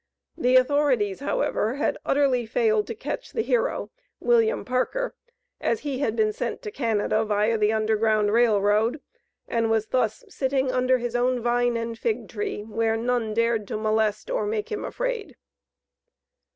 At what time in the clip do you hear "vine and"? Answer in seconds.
11.39-11.99